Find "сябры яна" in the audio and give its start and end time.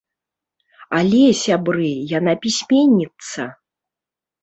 1.43-2.33